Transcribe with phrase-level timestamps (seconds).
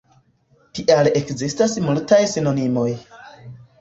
[0.77, 2.89] Tial ekzistas multaj sinonimoj.